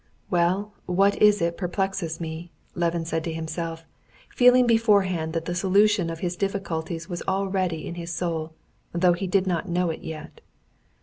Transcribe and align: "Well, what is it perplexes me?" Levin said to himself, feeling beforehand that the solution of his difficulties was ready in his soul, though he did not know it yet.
"Well, 0.31 0.73
what 0.87 1.21
is 1.21 1.43
it 1.43 1.57
perplexes 1.59 2.19
me?" 2.19 2.51
Levin 2.73 3.05
said 3.05 3.23
to 3.25 3.31
himself, 3.31 3.85
feeling 4.31 4.65
beforehand 4.65 5.33
that 5.33 5.45
the 5.45 5.53
solution 5.53 6.09
of 6.09 6.21
his 6.21 6.35
difficulties 6.35 7.07
was 7.07 7.21
ready 7.27 7.85
in 7.85 7.93
his 7.93 8.11
soul, 8.11 8.53
though 8.93 9.13
he 9.13 9.27
did 9.27 9.45
not 9.45 9.69
know 9.69 9.91
it 9.91 10.01
yet. 10.01 10.41